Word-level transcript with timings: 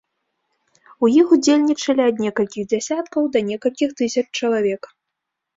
У 1.07 1.09
іх 1.21 1.27
удзельнічалі 1.35 2.01
ад 2.09 2.15
некалькіх 2.27 2.63
дзясяткаў 2.71 3.21
да 3.37 3.47
некалькіх 3.51 3.89
тысяч 4.03 4.25
чалавек. 4.41 4.91